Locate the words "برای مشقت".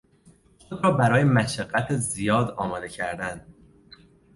0.91-1.95